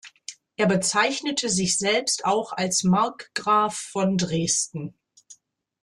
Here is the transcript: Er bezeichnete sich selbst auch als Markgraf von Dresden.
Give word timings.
Er 0.55 0.65
bezeichnete 0.65 1.47
sich 1.47 1.77
selbst 1.77 2.25
auch 2.25 2.53
als 2.53 2.83
Markgraf 2.83 3.75
von 3.75 4.17
Dresden. 4.17 4.97